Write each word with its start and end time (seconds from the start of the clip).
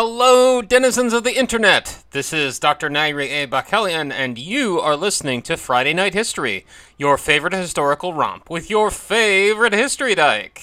Hello, 0.00 0.62
denizens 0.62 1.12
of 1.12 1.24
the 1.24 1.36
internet! 1.36 2.04
This 2.12 2.32
is 2.32 2.60
Dr. 2.60 2.88
Nairi 2.88 3.30
A. 3.30 3.48
Bakelian, 3.48 4.12
and 4.12 4.38
you 4.38 4.78
are 4.78 4.94
listening 4.94 5.42
to 5.42 5.56
Friday 5.56 5.92
Night 5.92 6.14
History, 6.14 6.64
your 6.96 7.18
favorite 7.18 7.52
historical 7.52 8.14
romp 8.14 8.48
with 8.48 8.70
your 8.70 8.92
favorite 8.92 9.72
history 9.72 10.14
dyke. 10.14 10.62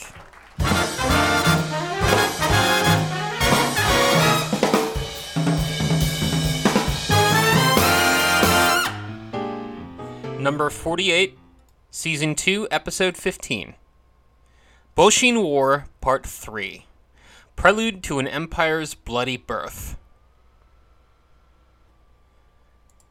Number 10.39 10.70
48, 10.70 11.38
Season 11.91 12.36
2, 12.36 12.70
Episode 12.71 13.17
15. 13.17 13.75
Boshin 14.95 15.43
War, 15.43 15.88
Part 15.99 16.25
3. 16.25 16.86
Prelude 17.56 18.04
to 18.04 18.20
an 18.20 18.28
Empire's 18.28 18.94
Bloody 18.94 19.38
Birth. 19.38 19.98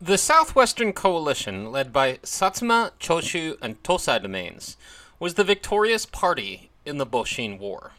The 0.01 0.19
Southwestern 0.19 0.93
Coalition, 0.93 1.73
led 1.73 1.93
by 1.93 2.19
Satsuma, 2.23 2.93
Choshu, 3.01 3.57
and 3.63 3.83
Tosa 3.83 4.21
domains, 4.21 4.77
was 5.19 5.35
the 5.35 5.45
victorious 5.45 6.05
party 6.05 6.71
in 6.85 6.99
the 6.99 7.07
Boshin 7.07 7.59
War. 7.59 7.93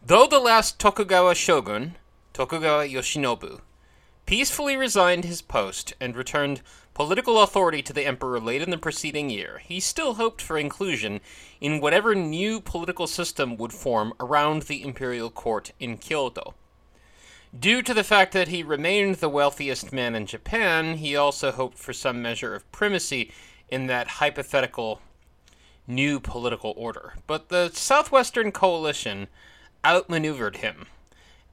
Though 0.00 0.26
the 0.26 0.38
last 0.38 0.78
Tokugawa 0.78 1.34
shogun, 1.34 1.96
Tokugawa 2.32 2.86
Yoshinobu, 2.86 3.60
peacefully 4.32 4.78
resigned 4.78 5.26
his 5.26 5.42
post 5.42 5.92
and 6.00 6.16
returned 6.16 6.62
political 6.94 7.42
authority 7.42 7.82
to 7.82 7.92
the 7.92 8.06
emperor 8.06 8.40
late 8.40 8.62
in 8.62 8.70
the 8.70 8.78
preceding 8.78 9.28
year, 9.28 9.60
he 9.62 9.78
still 9.78 10.14
hoped 10.14 10.40
for 10.40 10.56
inclusion 10.56 11.20
in 11.60 11.82
whatever 11.82 12.14
new 12.14 12.58
political 12.58 13.06
system 13.06 13.58
would 13.58 13.74
form 13.74 14.10
around 14.18 14.62
the 14.62 14.82
imperial 14.82 15.28
court 15.28 15.72
in 15.78 15.98
Kyoto. 15.98 16.54
Due 17.60 17.82
to 17.82 17.92
the 17.92 18.02
fact 18.02 18.32
that 18.32 18.48
he 18.48 18.62
remained 18.62 19.16
the 19.16 19.28
wealthiest 19.28 19.92
man 19.92 20.14
in 20.14 20.24
Japan, 20.24 20.96
he 20.96 21.14
also 21.14 21.52
hoped 21.52 21.76
for 21.76 21.92
some 21.92 22.22
measure 22.22 22.54
of 22.54 22.72
primacy 22.72 23.30
in 23.68 23.86
that 23.88 24.08
hypothetical 24.16 25.02
new 25.86 26.18
political 26.18 26.72
order. 26.78 27.16
But 27.26 27.50
the 27.50 27.70
Southwestern 27.74 28.50
Coalition 28.50 29.28
outmaneuvered 29.84 30.56
him, 30.56 30.86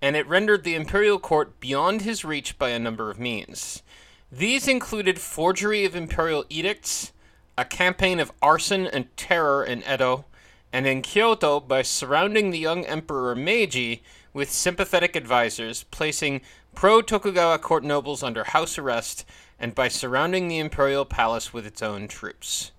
and 0.02 0.16
it 0.16 0.28
rendered 0.28 0.64
the 0.64 0.75
imperial 0.75 1.19
court 1.19 1.59
beyond 1.59 2.02
his 2.02 2.23
reach 2.23 2.58
by 2.58 2.69
a 2.69 2.80
number 2.80 3.09
of 3.11 3.19
means. 3.19 3.83
These 4.31 4.67
included 4.67 5.19
forgery 5.19 5.86
of 5.86 5.95
imperial 5.95 6.45
edicts, 6.50 7.11
a 7.58 7.66
campaign 7.66 8.19
of 8.19 8.31
arson 8.41 8.88
and 8.88 9.16
terror 9.17 9.64
in 9.64 9.83
Edo, 9.91 10.25
and 10.72 10.86
in 10.86 11.02
Kyoto 11.02 11.59
by 11.59 11.81
surrounding 11.81 12.52
the 12.52 12.59
young 12.59 12.86
Emperor 12.86 13.36
Meiji 13.36 14.03
with 14.33 14.52
sympathetic 14.52 15.16
advisors, 15.16 15.83
placing 15.83 16.41
pro 16.75 17.02
Tokugawa 17.02 17.58
court 17.58 17.84
nobles 17.84 18.23
under 18.23 18.44
house 18.44 18.78
arrest, 18.78 19.25
and 19.59 19.75
by 19.75 19.88
surrounding 19.88 20.47
the 20.47 20.59
imperial 20.59 21.06
palace 21.06 21.52
with 21.52 21.66
its 21.66 21.81
own 21.81 22.08
troops. 22.08 22.72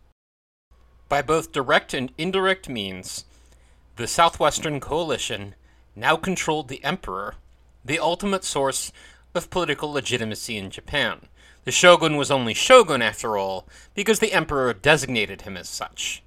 By 1.08 1.22
both 1.22 1.52
direct 1.52 1.92
and 1.92 2.12
indirect 2.16 2.68
means, 2.68 3.24
the 3.96 4.06
Southwestern 4.06 4.78
Coalition 4.80 5.56
now 6.00 6.16
controlled 6.16 6.68
the 6.68 6.82
emperor, 6.82 7.34
the 7.84 7.98
ultimate 7.98 8.42
source 8.42 8.90
of 9.34 9.50
political 9.50 9.92
legitimacy 9.92 10.56
in 10.56 10.70
Japan. 10.70 11.28
The 11.64 11.70
shogun 11.70 12.16
was 12.16 12.30
only 12.30 12.54
shogun, 12.54 13.02
after 13.02 13.36
all, 13.36 13.66
because 13.94 14.18
the 14.18 14.32
emperor 14.32 14.72
designated 14.72 15.42
him 15.42 15.56
as 15.56 15.68
such. 15.68 16.22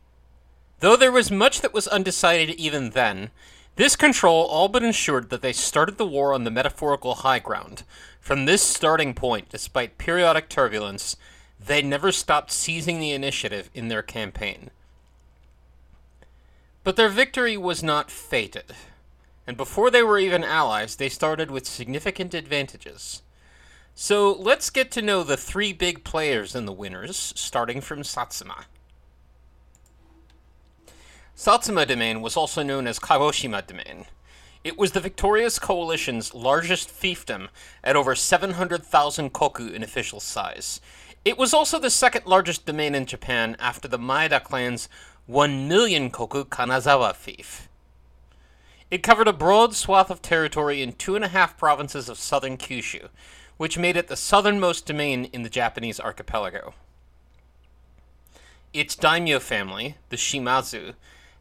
Though 0.79 0.95
there 0.95 1.11
was 1.11 1.31
much 1.31 1.61
that 1.61 1.73
was 1.73 1.87
undecided 1.87 2.51
even 2.51 2.91
then, 2.91 3.31
this 3.75 3.95
control 3.95 4.45
all 4.45 4.69
but 4.69 4.83
ensured 4.83 5.31
that 5.31 5.41
they 5.41 5.53
started 5.53 5.97
the 5.97 6.05
war 6.05 6.33
on 6.33 6.43
the 6.43 6.51
metaphorical 6.51 7.15
high 7.15 7.39
ground. 7.39 7.83
From 8.19 8.45
this 8.45 8.61
starting 8.61 9.15
point, 9.15 9.49
despite 9.49 9.97
periodic 9.97 10.49
turbulence, 10.49 11.17
they 11.59 11.81
never 11.81 12.11
stopped 12.11 12.51
seizing 12.51 12.99
the 12.99 13.11
initiative 13.11 13.71
in 13.73 13.87
their 13.87 14.03
campaign. 14.03 14.69
But 16.83 16.95
their 16.95 17.09
victory 17.09 17.57
was 17.57 17.81
not 17.81 18.11
fated, 18.11 18.75
and 19.45 19.57
before 19.57 19.91
they 19.91 20.03
were 20.03 20.19
even 20.19 20.43
allies, 20.43 20.95
they 20.95 21.09
started 21.09 21.51
with 21.51 21.67
significant 21.67 22.33
advantages. 22.33 23.21
So 23.95 24.31
let's 24.31 24.69
get 24.69 24.89
to 24.91 25.01
know 25.01 25.23
the 25.23 25.37
three 25.37 25.73
big 25.73 26.03
players 26.03 26.55
and 26.55 26.67
the 26.67 26.71
winners, 26.71 27.33
starting 27.35 27.81
from 27.81 28.03
Satsuma. 28.03 28.65
Satsuma 31.35 31.85
Domain 31.85 32.21
was 32.21 32.37
also 32.37 32.63
known 32.63 32.87
as 32.87 32.99
Kagoshima 32.99 33.65
Domain. 33.65 34.05
It 34.63 34.77
was 34.77 34.93
the 34.93 35.01
victorious 35.01 35.59
coalition's 35.59 36.33
largest 36.33 36.89
fiefdom 36.89 37.49
at 37.83 37.97
over 37.97 38.15
700,000 38.15 39.33
koku 39.33 39.67
in 39.67 39.83
official 39.83 40.21
size. 40.21 40.79
It 41.25 41.37
was 41.37 41.53
also 41.53 41.79
the 41.79 41.89
second 41.89 42.25
largest 42.25 42.65
domain 42.65 42.95
in 42.95 43.05
Japan 43.05 43.55
after 43.59 43.87
the 43.87 43.99
Maeda 43.99 44.41
clan's 44.41 44.87
1 45.25 45.67
million 45.67 46.09
koku 46.09 46.45
Kanazawa 46.45 47.13
fief. 47.13 47.67
It 48.93 49.01
covered 49.01 49.27
a 49.27 49.33
broad 49.33 49.73
swath 49.73 50.11
of 50.11 50.21
territory 50.21 50.83
in 50.83 50.93
two 50.93 51.15
and 51.15 51.25
a 51.25 51.29
half 51.29 51.57
provinces 51.57 52.09
of 52.09 52.19
southern 52.19 52.57
Kyushu, 52.57 53.09
which 53.57 53.75
made 53.75 53.97
it 53.97 54.07
the 54.07 54.15
southernmost 54.15 54.85
domain 54.85 55.25
in 55.33 55.41
the 55.41 55.49
Japanese 55.49 55.99
archipelago. 55.99 56.75
Its 58.71 58.95
daimyo 58.95 59.39
family, 59.39 59.97
the 60.09 60.15
Shimazu, 60.15 60.93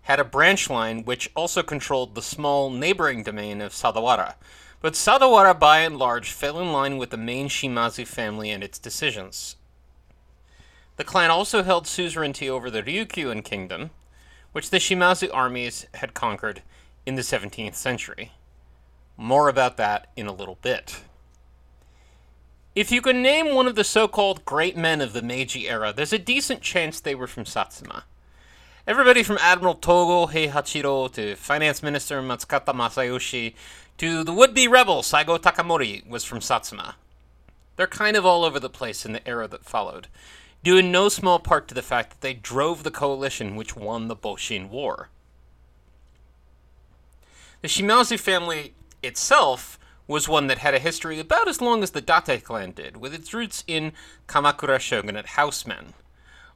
had 0.05 0.19
a 0.19 0.25
branch 0.25 0.71
line 0.71 1.05
which 1.05 1.31
also 1.35 1.63
controlled 1.63 2.15
the 2.15 2.23
small 2.23 2.71
neighboring 2.71 3.23
domain 3.23 3.61
of 3.61 3.75
Sadowara, 3.75 4.37
but 4.81 4.95
Sadowara 4.95 5.53
by 5.53 5.81
and 5.81 5.99
large 5.99 6.33
fell 6.33 6.59
in 6.59 6.73
line 6.73 6.97
with 6.97 7.11
the 7.11 7.19
main 7.19 7.51
Shimazu 7.51 8.07
family 8.07 8.49
and 8.49 8.65
its 8.65 8.79
decisions. 8.79 9.57
The 10.97 11.05
clan 11.05 11.31
also 11.31 11.63
held 11.63 11.87
suzerainty 11.87 12.49
over 12.49 12.71
the 12.71 12.83
Ryukyuan 12.83 13.45
kingdom, 13.45 13.91
which 14.53 14.71
the 14.71 14.79
Shimazu 14.79 15.29
armies 15.35 15.85
had 15.93 16.15
conquered 16.15 16.63
in 17.05 17.17
the 17.17 17.23
17th 17.23 17.75
century. 17.75 18.33
More 19.17 19.49
about 19.49 19.77
that 19.77 20.09
in 20.17 20.27
a 20.27 20.33
little 20.33 20.59
bit. 20.63 21.03
If 22.75 22.91
you 22.91 23.03
can 23.03 23.23
name 23.23 23.55
one 23.55 23.67
of 23.67 23.75
the 23.75 23.85
so 23.85 24.09
called 24.09 24.45
great 24.45 24.77
men 24.77 25.01
of 25.01 25.13
the 25.13 25.21
Meiji 25.21 25.69
era, 25.69 25.93
there's 25.93 26.13
a 26.13 26.19
decent 26.19 26.63
chance 26.63 27.01
they 27.01 27.15
were 27.15 27.27
from 27.27 27.45
Satsuma. 27.45 28.05
Everybody 28.87 29.23
from 29.23 29.39
Admiral 29.41 29.75
Togo 29.75 30.33
Heihachiro 30.33 31.13
to 31.13 31.37
Finance 31.37 31.83
Minister 31.83 32.23
Matsukata 32.23 32.75
Masayoshi 32.75 33.55
to 33.99 34.25
the 34.25 34.33
would 34.33 34.55
be 34.55 34.67
rebel 34.67 35.03
Saigo 35.03 35.39
Takamori 35.39 36.09
was 36.09 36.25
from 36.25 36.41
Satsuma. 36.41 36.97
They're 37.77 37.87
kind 37.87 38.17
of 38.17 38.25
all 38.25 38.45
over 38.45 38.59
the 38.59 38.71
place 38.71 39.05
in 39.05 39.13
the 39.13 39.29
era 39.29 39.47
that 39.49 39.65
followed, 39.65 40.09
due 40.65 40.79
in 40.79 40.91
no 40.91 41.09
small 41.09 41.39
part 41.39 41.69
to 41.69 41.75
the 41.75 41.83
fact 41.83 42.11
that 42.11 42.21
they 42.23 42.35
drove 42.35 42.83
the 42.83 42.91
coalition 42.91 43.55
which 43.55 43.77
won 43.77 44.09
the 44.09 44.17
Boshin 44.17 44.69
War. 44.69 45.11
The 47.63 47.69
Shimazu 47.69 48.19
family 48.19 48.75
itself 49.05 49.79
was 50.09 50.29
one 50.29 50.49
that 50.49 50.59
had 50.59 50.75
a 50.75 50.81
history 50.81 51.21
about 51.21 51.47
as 51.47 51.61
long 51.61 51.85
as 51.85 51.93
the 51.93 52.01
Date 52.01 52.43
clan 52.43 52.73
did, 52.73 52.97
with 52.97 53.15
its 53.15 53.33
roots 53.33 53.63
in 53.69 53.93
Kamakura 54.27 54.81
shogunate 54.81 55.27
housemen. 55.27 55.95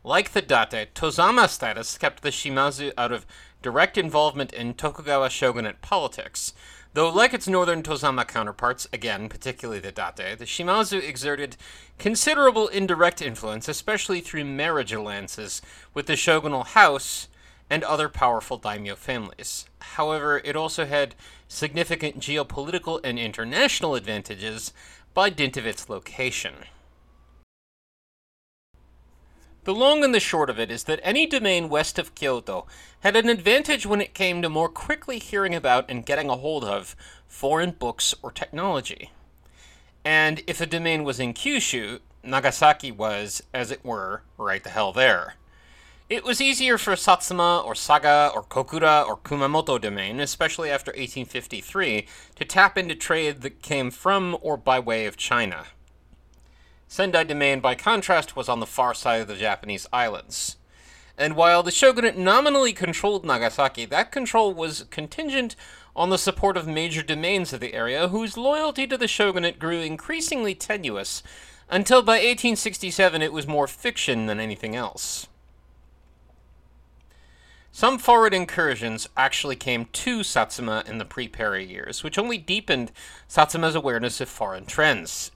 Like 0.03 0.33
the 0.33 0.43
Date, 0.43 0.94
Tozama 0.97 1.49
status 1.49 1.97
kept 1.97 2.25
the 2.25 2.31
Shimazu 2.31 2.93
out 2.99 3.12
of 3.12 3.25
direct 3.62 3.97
involvement 3.97 4.53
in 4.53 4.75
Tokugawa 4.75 5.31
shogunate 5.31 5.81
politics, 5.81 6.53
though 6.94 7.09
like 7.09 7.33
its 7.33 7.47
northern 7.47 7.84
Tozama 7.84 8.27
counterparts, 8.27 8.88
again, 8.93 9.28
particularly 9.28 9.78
the 9.78 9.93
Date, 9.93 10.41
the 10.41 10.44
Shimazu 10.44 11.00
exerted 11.00 11.56
considerable 12.00 12.67
indirect 12.67 13.23
influence, 13.23 13.69
especially 13.69 14.21
through 14.21 14.44
marriage 14.44 14.93
alliances 14.93 15.62
with 15.94 16.06
the 16.06 16.17
shogunal 16.17 16.67
house 16.67 17.28
and 17.69 17.82
other 17.84 18.09
powerful 18.09 18.59
daimyo 18.59 18.94
families. 18.94 19.66
However, 19.81 20.41
it 20.44 20.56
also 20.56 20.87
had 20.87 21.15
significant 21.49 22.21
geopolitical 22.21 23.00
and 23.03 23.19
international 23.19 23.94
advantages 23.94 24.73
by 25.14 25.31
dint 25.31 25.56
of 25.56 25.67
its 25.67 25.88
location. 25.88 26.55
The 29.64 29.75
long 29.75 30.05
and 30.05 30.14
the 30.14 30.20
short 30.20 30.49
of 30.49 30.61
it 30.61 30.70
is 30.70 30.85
that 30.85 31.00
any 31.02 31.26
domain 31.26 31.69
west 31.69 31.99
of 31.99 32.14
Kyoto 32.14 32.67
had 33.00 33.17
an 33.17 33.29
advantage 33.29 33.85
when 33.85 34.00
it 34.00 34.14
came 34.14 34.40
to 34.43 34.49
more 34.49 34.69
quickly 34.69 35.19
hearing 35.19 35.56
about 35.56 35.90
and 35.90 36.06
getting 36.06 36.31
a 36.31 36.37
hold 36.37 36.62
of 36.62 36.94
foreign 37.26 37.73
books 37.73 38.14
or 38.23 38.31
technology. 38.31 39.11
And 40.05 40.40
if 40.46 40.61
a 40.61 40.67
domain 40.67 41.02
was 41.02 41.19
in 41.19 41.35
Kyushu, 41.35 41.99
Nagasaki 42.23 42.93
was, 42.93 43.43
as 43.52 43.73
it 43.73 43.85
were, 43.85 44.23
right 44.38 44.62
the 44.62 44.70
hell 44.70 44.93
there. 44.93 45.35
It 46.08 46.23
was 46.23 46.41
easier 46.41 46.79
for 46.79 46.94
Satsuma 46.94 47.64
or 47.67 47.75
Saga 47.75 48.31
or 48.32 48.44
Kokura 48.44 49.05
or 49.05 49.17
Kumamoto 49.17 49.81
domain, 49.81 50.20
especially 50.20 50.70
after 50.70 50.93
1853, 50.93 52.06
to 52.37 52.44
tap 52.44 52.79
into 52.79 52.94
trade 52.94 53.41
that 53.43 53.61
came 53.61 53.91
from 53.91 54.37
or 54.41 54.56
by 54.56 54.79
way 54.79 55.06
of 55.06 55.17
China. 55.17 55.67
Sendai 56.87 57.25
domain, 57.25 57.58
by 57.58 57.75
contrast, 57.75 58.37
was 58.37 58.49
on 58.49 58.61
the 58.61 58.67
far 58.67 58.94
side 58.94 59.23
of 59.23 59.26
the 59.26 59.35
Japanese 59.35 59.88
islands. 59.93 60.58
And 61.19 61.35
while 61.35 61.64
the 61.64 61.73
shogunate 61.73 62.17
nominally 62.17 62.73
controlled 62.73 63.25
Nagasaki, 63.25 63.85
that 63.87 64.12
control 64.12 64.55
was 64.55 64.85
contingent 64.91 65.56
on 65.97 66.11
the 66.11 66.19
support 66.19 66.56
of 66.56 66.69
major 66.69 67.02
domains 67.02 67.52
of 67.52 67.59
the 67.59 67.75
area 67.75 68.06
whose 68.06 68.37
loyalty 68.37 68.87
to 68.87 68.97
the 68.97 69.09
shogunate 69.09 69.59
grew 69.59 69.81
increasingly 69.81 70.55
tenuous 70.55 71.25
until 71.69 72.00
by 72.00 72.19
1867 72.19 73.23
it 73.23 73.32
was 73.32 73.49
more 73.49 73.67
fiction 73.67 74.26
than 74.26 74.38
anything 74.38 74.76
else. 74.76 75.26
Some 77.76 77.99
forward 77.99 78.32
incursions 78.32 79.06
actually 79.19 79.56
came 79.56 79.84
to 79.93 80.23
Satsuma 80.23 80.82
in 80.87 80.96
the 80.96 81.05
pre-Perry 81.05 81.62
years, 81.62 82.02
which 82.02 82.17
only 82.17 82.38
deepened 82.38 82.90
Satsuma's 83.28 83.75
awareness 83.75 84.19
of 84.23 84.31
foreign 84.31 84.64
trends. 84.64 85.31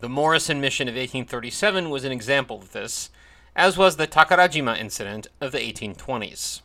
The 0.00 0.10
Morrison 0.10 0.60
mission 0.60 0.88
of 0.88 0.94
1837 0.94 1.88
was 1.88 2.04
an 2.04 2.12
example 2.12 2.58
of 2.58 2.72
this, 2.72 3.08
as 3.56 3.78
was 3.78 3.96
the 3.96 4.06
Takarajima 4.06 4.78
incident 4.78 5.26
of 5.40 5.52
the 5.52 5.60
1820s. 5.60 6.60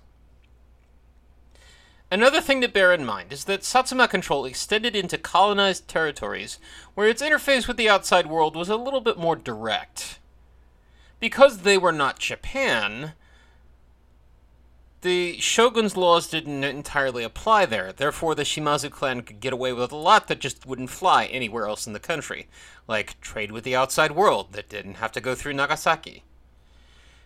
Another 2.12 2.42
thing 2.42 2.60
to 2.60 2.68
bear 2.68 2.92
in 2.92 3.06
mind 3.06 3.32
is 3.32 3.46
that 3.46 3.64
Satsuma 3.64 4.10
control 4.10 4.44
extended 4.44 4.98
into 4.98 5.18
colonized 5.18 5.88
territories 5.88 6.60
where 6.94 7.08
its 7.08 7.22
interface 7.22 7.70
with 7.70 7.78
the 7.78 7.88
outside 7.88 8.28
world 8.28 8.54
was 8.54 8.68
a 8.68 8.76
little 8.76 9.00
bit 9.00 9.18
more 9.18 9.38
direct. 9.38 10.20
Because 11.22 11.60
they 11.60 11.78
were 11.78 11.94
not 11.94 12.20
Japan, 12.20 13.14
the 15.02 15.40
shogun's 15.40 15.96
laws 15.96 16.28
didn't 16.28 16.64
entirely 16.64 17.24
apply 17.24 17.66
there. 17.66 17.94
Therefore, 17.94 18.34
the 18.34 18.44
Shimazu 18.44 18.90
clan 18.90 19.22
could 19.22 19.40
get 19.40 19.54
away 19.54 19.72
with 19.74 19.92
a 19.92 19.96
lot 19.96 20.28
that 20.28 20.40
just 20.40 20.66
wouldn't 20.66 20.90
fly 20.90 21.26
anywhere 21.26 21.68
else 21.68 21.86
in 21.86 21.94
the 21.94 22.00
country, 22.00 22.48
like 22.88 23.20
trade 23.22 23.52
with 23.52 23.64
the 23.64 23.76
outside 23.76 24.12
world 24.12 24.54
that 24.54 24.70
didn't 24.70 24.96
have 24.96 25.12
to 25.12 25.22
go 25.22 25.36
through 25.36 25.54
Nagasaki. 25.54 26.24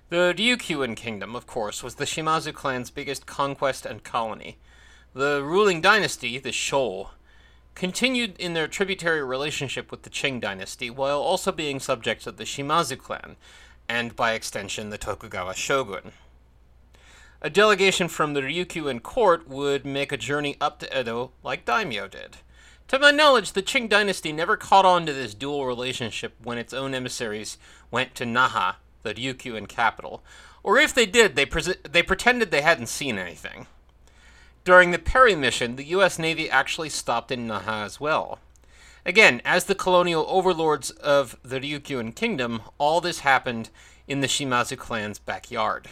The 0.09 0.35
Ryukyuan 0.37 0.97
kingdom, 0.97 1.35
of 1.37 1.47
course, 1.47 1.81
was 1.81 1.95
the 1.95 2.05
Shimazu 2.05 2.53
clan's 2.53 2.89
biggest 2.89 3.25
conquest 3.25 3.85
and 3.85 4.03
colony. 4.03 4.57
The 5.13 5.41
ruling 5.41 5.79
dynasty, 5.79 6.37
the 6.37 6.51
Sho, 6.51 7.11
continued 7.75 8.37
in 8.37 8.53
their 8.53 8.67
tributary 8.67 9.23
relationship 9.23 9.89
with 9.89 10.03
the 10.03 10.09
Qing 10.09 10.41
dynasty 10.41 10.89
while 10.89 11.21
also 11.21 11.53
being 11.53 11.79
subjects 11.79 12.27
of 12.27 12.35
the 12.35 12.43
Shimazu 12.43 12.97
clan, 12.97 13.37
and 13.87 14.13
by 14.13 14.33
extension 14.33 14.89
the 14.89 14.97
Tokugawa 14.97 15.55
shogun. 15.55 16.11
A 17.43 17.49
delegation 17.49 18.07
from 18.07 18.33
the 18.33 18.41
Ryukyuan 18.41 19.01
court 19.01 19.47
would 19.47 19.83
make 19.83 20.11
a 20.11 20.17
journey 20.17 20.57
up 20.61 20.77
to 20.77 20.99
Edo 20.99 21.31
like 21.43 21.65
daimyo 21.65 22.07
did. 22.07 22.37
To 22.89 22.99
my 22.99 23.09
knowledge, 23.09 23.53
the 23.53 23.63
Qing 23.63 23.89
dynasty 23.89 24.31
never 24.31 24.55
caught 24.55 24.85
on 24.85 25.07
to 25.07 25.13
this 25.13 25.33
dual 25.33 25.65
relationship 25.65 26.35
when 26.43 26.59
its 26.59 26.71
own 26.71 26.93
emissaries 26.93 27.57
went 27.89 28.13
to 28.15 28.25
Naha, 28.25 28.75
the 29.01 29.15
Ryukyuan 29.15 29.67
capital, 29.67 30.21
or 30.61 30.77
if 30.77 30.93
they 30.93 31.07
did, 31.07 31.35
they, 31.35 31.47
pre- 31.47 31.73
they 31.89 32.03
pretended 32.03 32.51
they 32.51 32.61
hadn't 32.61 32.89
seen 32.89 33.17
anything. 33.17 33.65
During 34.63 34.91
the 34.91 34.99
Perry 34.99 35.35
mission, 35.35 35.77
the 35.77 35.85
U.S. 35.85 36.19
Navy 36.19 36.47
actually 36.47 36.89
stopped 36.89 37.31
in 37.31 37.47
Naha 37.47 37.85
as 37.85 37.99
well. 37.99 38.37
Again, 39.03 39.41
as 39.43 39.65
the 39.65 39.73
colonial 39.73 40.27
overlords 40.29 40.91
of 40.91 41.39
the 41.41 41.59
Ryukyuan 41.59 42.15
kingdom, 42.15 42.61
all 42.77 43.01
this 43.01 43.21
happened 43.21 43.71
in 44.07 44.19
the 44.19 44.27
Shimazu 44.27 44.77
clan's 44.77 45.17
backyard. 45.17 45.87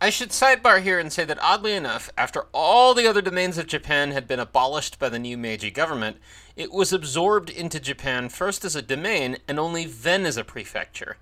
I 0.00 0.10
should 0.10 0.30
sidebar 0.30 0.80
here 0.80 1.00
and 1.00 1.12
say 1.12 1.24
that 1.24 1.42
oddly 1.42 1.72
enough, 1.72 2.08
after 2.16 2.46
all 2.52 2.94
the 2.94 3.08
other 3.08 3.20
domains 3.20 3.58
of 3.58 3.66
Japan 3.66 4.12
had 4.12 4.28
been 4.28 4.38
abolished 4.38 5.00
by 5.00 5.08
the 5.08 5.18
new 5.18 5.36
Meiji 5.36 5.72
government, 5.72 6.18
it 6.54 6.72
was 6.72 6.92
absorbed 6.92 7.50
into 7.50 7.80
Japan 7.80 8.28
first 8.28 8.64
as 8.64 8.76
a 8.76 8.82
domain 8.82 9.38
and 9.48 9.58
only 9.58 9.86
then 9.86 10.24
as 10.24 10.36
a 10.36 10.44
prefecture. 10.44 11.16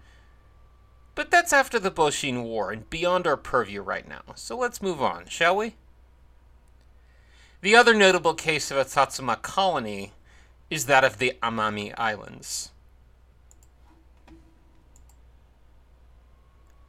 But 1.14 1.30
that's 1.30 1.54
after 1.54 1.78
the 1.78 1.90
Boshin 1.90 2.42
War 2.42 2.70
and 2.70 2.90
beyond 2.90 3.26
our 3.26 3.38
purview 3.38 3.80
right 3.80 4.06
now, 4.06 4.20
so 4.34 4.58
let's 4.58 4.82
move 4.82 5.00
on, 5.00 5.24
shall 5.26 5.56
we? 5.56 5.76
The 7.62 7.74
other 7.74 7.94
notable 7.94 8.34
case 8.34 8.70
of 8.70 8.76
a 8.76 8.84
Satsuma 8.84 9.36
colony 9.36 10.12
is 10.68 10.84
that 10.84 11.04
of 11.04 11.16
the 11.16 11.32
Amami 11.42 11.94
Islands. 11.96 12.72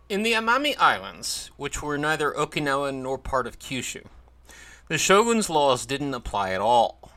In 0.10 0.24
the 0.24 0.32
Amami 0.32 0.74
Islands, 0.78 1.52
which 1.58 1.84
were 1.84 1.98
neither 1.98 2.32
Okinawa 2.32 2.94
nor 2.94 3.18
part 3.18 3.46
of 3.46 3.60
Kyushu, 3.60 4.06
the 4.88 4.98
shogun's 4.98 5.50
laws 5.50 5.86
didn't 5.86 6.14
apply 6.14 6.52
at 6.52 6.62
all. 6.62 7.12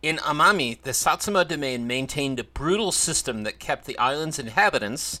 In 0.00 0.16
Amami, 0.16 0.80
the 0.80 0.94
Satsuma 0.94 1.44
domain 1.44 1.86
maintained 1.86 2.40
a 2.40 2.44
brutal 2.44 2.90
system 2.90 3.42
that 3.42 3.58
kept 3.58 3.84
the 3.84 3.98
island's 3.98 4.38
inhabitants, 4.38 5.20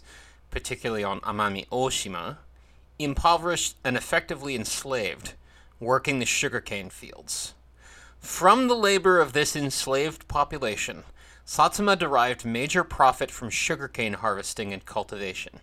particularly 0.50 1.04
on 1.04 1.20
Amami 1.20 1.68
Oshima, 1.68 2.38
impoverished 2.98 3.76
and 3.84 3.94
effectively 3.94 4.54
enslaved, 4.54 5.34
working 5.78 6.18
the 6.18 6.24
sugarcane 6.24 6.88
fields. 6.88 7.52
From 8.20 8.68
the 8.68 8.74
labor 8.74 9.20
of 9.20 9.34
this 9.34 9.54
enslaved 9.54 10.28
population, 10.28 11.04
Satsuma 11.44 11.94
derived 11.94 12.46
major 12.46 12.82
profit 12.82 13.30
from 13.30 13.50
sugarcane 13.50 14.14
harvesting 14.14 14.72
and 14.72 14.86
cultivation. 14.86 15.60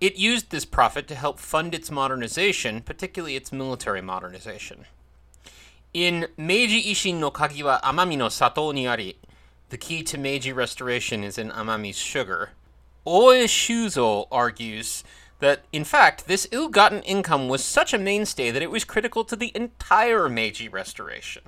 It 0.00 0.16
used 0.16 0.50
this 0.50 0.64
profit 0.64 1.08
to 1.08 1.14
help 1.14 1.40
fund 1.40 1.74
its 1.74 1.90
modernization, 1.90 2.82
particularly 2.82 3.34
its 3.34 3.52
military 3.52 4.00
modernization. 4.00 4.84
In 5.92 6.28
Meiji 6.36 6.92
Ishin 6.92 7.16
no 7.16 7.30
Kagi 7.30 7.64
wa 7.64 7.80
Amami 7.80 8.16
no 8.16 8.28
Sato 8.28 8.70
ni 8.70 8.86
ari, 8.86 9.16
the 9.70 9.78
key 9.78 10.02
to 10.04 10.18
Meiji 10.18 10.52
restoration 10.52 11.24
is 11.24 11.38
in 11.38 11.50
Amami's 11.50 11.98
sugar, 11.98 12.50
Oe 13.06 13.44
Shuzo 13.46 14.28
argues 14.30 15.02
that, 15.40 15.64
in 15.72 15.84
fact, 15.84 16.26
this 16.26 16.46
ill 16.52 16.68
gotten 16.68 17.02
income 17.02 17.48
was 17.48 17.64
such 17.64 17.94
a 17.94 17.98
mainstay 17.98 18.50
that 18.50 18.62
it 18.62 18.70
was 18.70 18.84
critical 18.84 19.24
to 19.24 19.36
the 19.36 19.50
entire 19.54 20.28
Meiji 20.28 20.68
restoration. 20.68 21.42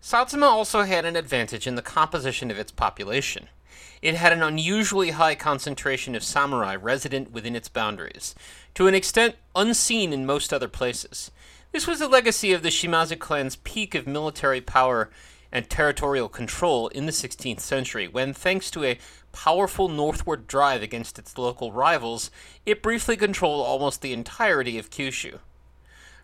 Satsuma 0.00 0.46
also 0.46 0.82
had 0.82 1.04
an 1.04 1.16
advantage 1.16 1.66
in 1.66 1.74
the 1.74 1.82
composition 1.82 2.50
of 2.50 2.58
its 2.58 2.72
population. 2.72 3.48
It 4.02 4.14
had 4.14 4.32
an 4.32 4.42
unusually 4.42 5.10
high 5.10 5.34
concentration 5.34 6.14
of 6.14 6.24
samurai 6.24 6.74
resident 6.74 7.32
within 7.32 7.54
its 7.54 7.68
boundaries, 7.68 8.34
to 8.74 8.86
an 8.86 8.94
extent 8.94 9.36
unseen 9.54 10.12
in 10.12 10.24
most 10.26 10.52
other 10.52 10.68
places. 10.68 11.30
This 11.72 11.86
was 11.86 12.00
a 12.00 12.08
legacy 12.08 12.52
of 12.52 12.62
the 12.62 12.68
Shimazu 12.68 13.18
clan's 13.18 13.56
peak 13.56 13.94
of 13.94 14.06
military 14.06 14.60
power 14.60 15.10
and 15.52 15.68
territorial 15.68 16.28
control 16.28 16.88
in 16.88 17.06
the 17.06 17.12
16th 17.12 17.60
century, 17.60 18.08
when, 18.08 18.32
thanks 18.32 18.70
to 18.70 18.84
a 18.84 18.98
powerful 19.32 19.88
northward 19.88 20.46
drive 20.46 20.82
against 20.82 21.18
its 21.18 21.36
local 21.38 21.72
rivals, 21.72 22.30
it 22.66 22.82
briefly 22.82 23.16
controlled 23.16 23.66
almost 23.66 24.02
the 24.02 24.12
entirety 24.12 24.78
of 24.78 24.90
Kyushu. 24.90 25.38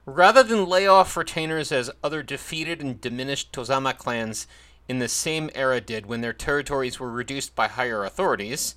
Rather 0.05 0.43
than 0.43 0.67
lay 0.67 0.87
off 0.87 1.17
retainers 1.17 1.73
as 1.73 1.91
other 2.03 2.23
defeated 2.23 2.81
and 2.81 3.00
diminished 3.00 3.53
Tozama 3.53 3.96
clans 3.96 4.46
in 4.88 4.98
the 4.98 5.08
same 5.08 5.50
era 5.55 5.81
did 5.81 6.06
when 6.06 6.20
their 6.20 6.32
territories 6.32 7.00
were 7.00 7.10
reduced 7.10 7.55
by 7.55 7.69
higher 7.69 8.05
authorities, 8.05 8.74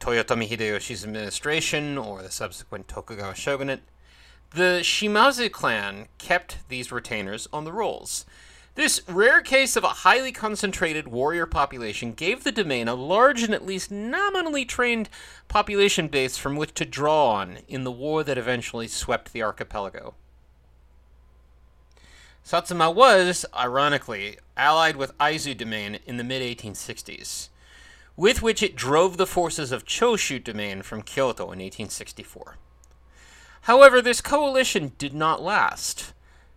Toyotomi 0.00 0.48
Hideyoshi's 0.48 1.04
administration 1.04 1.96
or 1.96 2.22
the 2.22 2.30
subsequent 2.30 2.88
Tokugawa 2.88 3.34
shogunate, 3.34 3.80
the 4.50 4.80
Shimazu 4.82 5.50
clan 5.50 6.08
kept 6.18 6.58
these 6.68 6.92
retainers 6.92 7.48
on 7.52 7.64
the 7.64 7.72
rolls. 7.72 8.26
This 8.74 9.00
rare 9.08 9.40
case 9.40 9.76
of 9.76 9.84
a 9.84 9.88
highly 9.88 10.32
concentrated 10.32 11.06
warrior 11.06 11.46
population 11.46 12.12
gave 12.12 12.42
the 12.42 12.52
domain 12.52 12.88
a 12.88 12.94
large 12.94 13.42
and 13.42 13.54
at 13.54 13.64
least 13.64 13.90
nominally 13.90 14.64
trained 14.64 15.08
population 15.46 16.08
base 16.08 16.36
from 16.36 16.56
which 16.56 16.74
to 16.74 16.84
draw 16.84 17.30
on 17.34 17.58
in 17.68 17.84
the 17.84 17.92
war 17.92 18.24
that 18.24 18.36
eventually 18.36 18.88
swept 18.88 19.32
the 19.32 19.42
archipelago. 19.42 20.14
Satsuma 22.42 22.90
was, 22.90 23.46
ironically, 23.56 24.38
allied 24.56 24.96
with 24.96 25.16
Aizu 25.18 25.56
domain 25.56 25.98
in 26.06 26.16
the 26.16 26.24
mid 26.24 26.42
1860s, 26.42 27.48
with 28.16 28.42
which 28.42 28.62
it 28.62 28.76
drove 28.76 29.16
the 29.16 29.26
forces 29.26 29.72
of 29.72 29.84
Choshu 29.84 30.42
domain 30.42 30.82
from 30.82 31.02
Kyoto 31.02 31.44
in 31.44 31.58
1864. 31.58 32.56
However, 33.62 34.02
this 34.02 34.20
coalition 34.20 34.92
did 34.98 35.14
not 35.14 35.42
last 35.42 36.12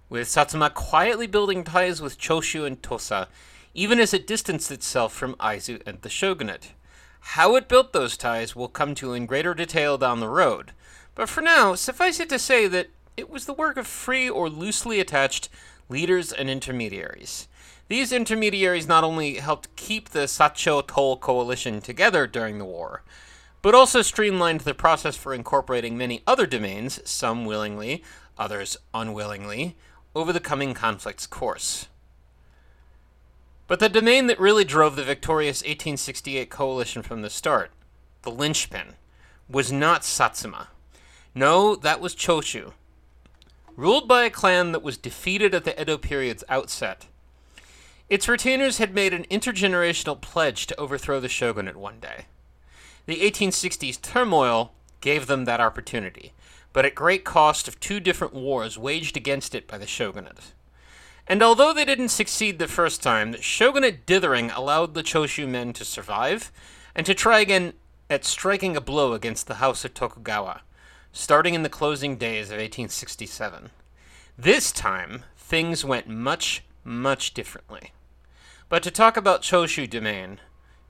with 0.10 0.27
Satsuma 0.27 0.70
quietly 0.70 1.27
building 1.27 1.63
ties 1.63 2.01
with 2.01 2.20
Choshu 2.20 2.66
and 2.66 2.82
Tosa, 2.82 3.27
even 3.74 4.00
as 4.00 4.13
it 4.13 4.27
distanced 4.27 4.72
itself 4.72 5.13
from 5.13 5.36
Aizu 5.36 5.82
and 5.86 6.01
the 6.01 6.10
shogunate. 6.10 6.74
How 7.20 7.56
it 7.56 7.68
built 7.68 7.94
those 7.94 8.16
ties 8.16 8.56
will 8.56 8.70
come 8.70 8.96
to 8.96 9.13
in 9.13 9.25
greater 9.25 9.54
detail 9.54 9.98
down 9.98 10.20
the 10.20 10.30
road, 10.30 10.72
but 11.13 11.27
for 11.27 11.42
now, 11.42 11.75
suffice 11.75 12.20
it 12.20 12.30
to 12.30 12.39
say 12.39 12.68
that 12.68 12.88
it 13.18 13.30
was 13.30 13.46
the 13.46 13.54
work 13.54 13.77
of 13.77 13.88
free 13.88 14.30
or 14.30 14.50
loosely 14.50 15.00
attached 15.00 15.50
leaders 15.89 16.32
and 16.32 16.50
intermediaries. 16.50 17.48
These 17.88 18.12
intermediaries 18.12 18.88
not 18.88 19.03
only 19.03 19.36
helped 19.36 19.75
keep 19.77 20.10
the 20.10 20.27
Satchodo 20.27 21.20
coalition 21.20 21.79
together 21.79 22.27
during 22.27 22.58
the 22.58 22.65
war, 22.65 23.03
but 23.62 23.74
also 23.74 24.01
streamlined 24.01 24.62
the 24.62 24.74
process 24.74 25.15
for 25.15 25.34
incorporating 25.34 25.98
many 25.98 26.22
other 26.27 26.46
domains, 26.46 27.00
some 27.10 27.46
willingly, 27.46 28.03
others 28.38 28.77
unwillingly, 28.94 29.77
over 30.13 30.34
the 30.34 30.39
coming 30.39 30.74
conflict's 30.74 31.27
course. 31.27 31.88
But 33.67 33.79
the 33.79 33.89
domain 33.89 34.27
that 34.27 34.39
really 34.39 34.63
drove 34.63 34.96
the 34.96 35.03
victorious 35.03 35.62
1868 35.62 36.50
coalition 36.50 37.03
from 37.03 37.22
the 37.22 37.29
start, 37.29 37.72
the 38.24 38.32
linchpin, 38.32 38.96
was 39.50 39.72
not 39.72 40.03
Satsuma. 40.03 40.70
No, 41.34 41.75
that 41.75 42.01
was 42.01 42.15
Choshu, 42.15 42.74
ruled 43.75 44.08
by 44.08 44.24
a 44.24 44.29
clan 44.29 44.72
that 44.72 44.84
was 44.84 44.98
defeated 44.98 45.53
at 45.53 45.63
the 45.63 45.79
Edo 45.79 45.98
period's 45.98 46.44
outset. 46.50 47.08
Its 48.10 48.30
retainers 48.30 48.78
had 48.78 48.94
made 48.94 49.14
an 49.14 49.26
intergenerational 49.26 50.20
pledge 50.22 50.66
to 50.68 50.80
overthrow 50.80 51.20
the 51.20 51.28
shogunate 51.28 51.76
one 51.76 52.00
day. 52.00 52.26
The 53.06 53.20
1860s 53.20 54.02
turmoil 54.02 54.74
gave 55.02 55.28
them 55.28 55.46
that 55.46 55.60
opportunity, 55.60 56.34
but 56.72 56.86
at 56.86 56.96
great 56.96 57.26
cost 57.26 57.68
of 57.68 57.80
two 57.80 58.00
different 58.00 58.34
wars 58.34 58.78
waged 58.78 59.18
against 59.18 59.54
it 59.54 59.68
by 59.68 59.78
the 59.78 59.88
shogunate. 59.88 60.54
And 61.28 61.44
although 61.44 61.74
they 61.74 61.84
didn't 61.84 62.10
succeed 62.10 62.60
the 62.60 62.68
first 62.70 63.04
time, 63.04 63.34
the 63.34 63.42
shogunate 63.42 64.06
dithering 64.06 64.52
allowed 64.52 64.94
the 64.94 65.04
Choshu 65.04 65.46
men 65.48 65.74
to 65.74 65.84
survive 65.84 66.52
and 66.96 67.06
to 67.06 67.14
try 67.14 67.40
again 67.40 67.74
at 68.10 68.24
striking 68.24 68.78
a 68.78 68.82
blow 68.82 69.12
against 69.12 69.48
the 69.48 69.56
House 69.56 69.84
of 69.84 69.94
Tokugawa, 69.94 70.62
starting 71.12 71.54
in 71.54 71.64
the 71.64 71.70
closing 71.70 72.16
days 72.16 72.48
of 72.48 72.54
1867. 72.56 73.70
This 74.38 74.72
time, 74.72 75.24
things 75.36 75.84
went 75.84 76.08
much, 76.08 76.64
much 76.86 77.34
differently. 77.34 77.92
But 78.69 78.83
to 78.83 78.91
talk 78.91 79.15
about 79.15 79.43
Choshu 79.43 79.89
domain, 79.89 80.41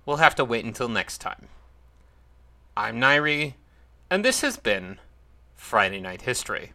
we'll 0.03 0.17
have 0.17 0.33
to 0.35 0.45
wait 0.45 0.65
until 0.65 0.89
next 0.89 1.19
time. 1.19 1.47
I'm 2.75 2.99
Nairi, 2.99 3.53
and 4.09 4.25
this 4.25 4.41
has 4.41 4.57
been 4.57 4.97
Friday 5.53 5.99
Night 5.99 6.23
History. 6.23 6.71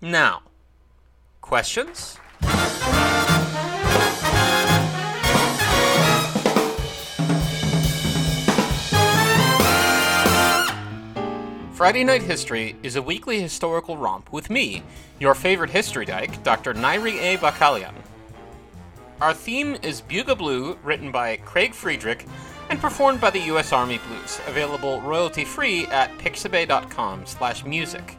Now, 0.00 0.40
questions? 1.42 2.16
Friday 11.74 12.04
Night 12.04 12.22
History 12.22 12.74
is 12.82 12.96
a 12.96 13.02
weekly 13.02 13.42
historical 13.42 13.98
romp 13.98 14.32
with 14.32 14.48
me, 14.48 14.82
your 15.20 15.34
favorite 15.34 15.68
history 15.68 16.06
dyke, 16.06 16.42
Dr. 16.42 16.72
Nairi 16.72 17.20
A. 17.20 17.36
Bakalian. 17.36 17.92
Our 19.20 19.32
theme 19.32 19.76
is 19.82 20.02
Buga 20.02 20.36
Blue, 20.36 20.78
written 20.82 21.10
by 21.10 21.36
Craig 21.38 21.72
Friedrich 21.72 22.26
and 22.68 22.78
performed 22.78 23.20
by 23.20 23.30
the 23.30 23.40
U.S. 23.40 23.72
Army 23.72 23.98
Blues, 24.08 24.40
available 24.46 25.00
royalty-free 25.00 25.86
at 25.86 26.16
pixabay.com 26.18 27.24
slash 27.24 27.64
music. 27.64 28.18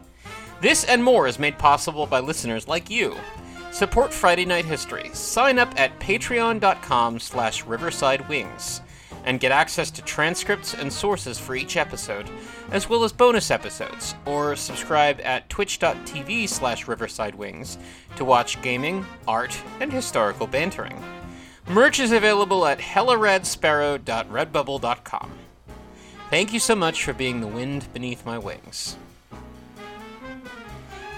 This 0.60 0.86
and 0.86 1.04
more 1.04 1.28
is 1.28 1.38
made 1.38 1.60
possible 1.60 2.08
by 2.08 2.20
listeners 2.20 2.68
like 2.68 2.90
you. 2.90 3.16
Support 3.72 4.12
Friday 4.12 4.46
Night 4.46 4.66
History. 4.66 5.12
Sign 5.14 5.60
up 5.60 5.72
at 5.80 6.00
patreon.com 6.00 7.20
slash 7.20 7.64
riversidewings 7.66 8.82
and 9.26 9.40
get 9.40 9.52
access 9.52 9.92
to 9.92 10.02
transcripts 10.02 10.74
and 10.74 10.92
sources 10.92 11.38
for 11.38 11.56
each 11.56 11.78
episode, 11.78 12.28
as 12.72 12.90
well 12.90 13.04
as 13.04 13.12
bonus 13.12 13.52
episodes, 13.52 14.16
or 14.26 14.56
subscribe 14.56 15.20
at 15.22 15.48
twitch.tv 15.50 16.48
slash 16.48 16.86
riversidewings 16.86 17.78
to 18.16 18.26
watch 18.26 18.62
gaming, 18.62 19.06
art, 19.28 19.60
and 19.80 19.92
historical 19.92 20.48
bantering. 20.48 21.04
Merch 21.68 22.00
is 22.00 22.12
available 22.12 22.66
at 22.66 22.80
hellaradsparrow.redbubble.com. 22.80 25.32
Thank 26.30 26.54
you 26.54 26.60
so 26.60 26.76
much 26.76 27.04
for 27.04 27.14
being 27.14 27.42
the 27.42 27.48
wind 27.48 27.92
beneath 27.94 28.26
my 28.26 28.38
wings. 28.38 28.98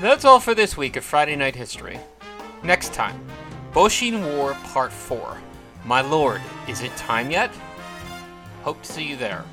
That's 0.01 0.23
all 0.23 0.39
for 0.39 0.55
this 0.55 0.77
week 0.77 0.95
of 0.95 1.03
Friday 1.03 1.35
Night 1.35 1.55
History. 1.55 1.99
Next 2.63 2.93
time, 2.93 3.19
Boshin 3.73 4.35
War 4.35 4.53
Part 4.65 4.91
4. 4.91 5.37
My 5.85 6.01
lord, 6.01 6.41
is 6.67 6.81
it 6.81 6.95
time 6.95 7.31
yet? 7.31 7.51
Hope 8.63 8.81
to 8.81 8.91
see 8.91 9.03
you 9.03 9.15
there. 9.15 9.45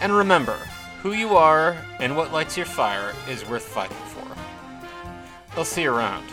And 0.00 0.12
remember, 0.12 0.56
who 1.02 1.12
you 1.12 1.36
are 1.36 1.76
and 2.00 2.16
what 2.16 2.32
lights 2.32 2.56
your 2.56 2.66
fire 2.66 3.12
is 3.28 3.48
worth 3.48 3.64
fighting 3.64 3.96
for. 4.06 4.26
I'll 5.56 5.64
see 5.64 5.82
you 5.82 5.92
around. 5.92 6.24